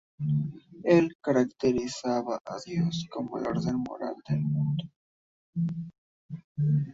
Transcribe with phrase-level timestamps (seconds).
[0.83, 4.89] Él caracterizaba a dios como el orden moral del mundo.